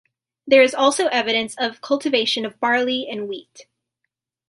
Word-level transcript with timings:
There 0.47 0.63
is 0.63 0.73
also 0.73 1.05
evidence 1.09 1.53
of 1.59 1.79
cultivation 1.79 2.43
of 2.43 2.59
barley 2.59 3.07
and 3.07 3.27
wheat. 3.27 3.67